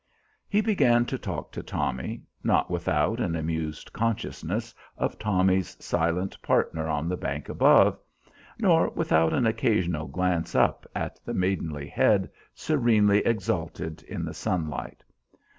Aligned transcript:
He 0.49 0.61
began 0.61 1.05
to 1.05 1.17
talk 1.19 1.51
to 1.51 1.61
Tommy, 1.61 2.23
not 2.43 2.71
without 2.71 3.19
an 3.19 3.35
amused 3.35 3.93
consciousness 3.93 4.73
of 4.97 5.19
Tommy's 5.19 5.77
silent 5.79 6.41
partner 6.41 6.87
on 6.87 7.07
the 7.07 7.15
bank 7.15 7.49
above, 7.49 7.99
nor 8.57 8.89
without 8.95 9.31
an 9.31 9.45
occasional 9.45 10.07
glance 10.07 10.55
up 10.55 10.87
at 10.95 11.19
the 11.23 11.35
maidenly 11.35 11.87
head 11.87 12.31
serenely 12.55 13.19
exalted 13.19 14.01
in 14.07 14.25
the 14.25 14.33
sunlight. 14.33 15.03